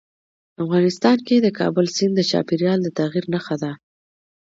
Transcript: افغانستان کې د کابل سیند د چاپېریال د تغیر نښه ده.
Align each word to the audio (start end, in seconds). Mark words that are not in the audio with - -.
افغانستان 0.63 1.17
کې 1.27 1.35
د 1.41 1.47
کابل 1.59 1.85
سیند 1.95 2.13
د 2.17 2.21
چاپېریال 2.31 2.79
د 2.83 2.87
تغیر 2.99 3.25
نښه 3.33 3.55
ده. 3.63 3.71